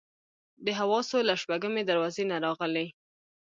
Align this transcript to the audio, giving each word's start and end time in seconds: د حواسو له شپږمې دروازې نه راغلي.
د 0.65 0.67
حواسو 0.79 1.17
له 1.27 1.33
شپږمې 1.41 1.83
دروازې 1.89 2.23
نه 2.31 2.37
راغلي. 2.45 2.87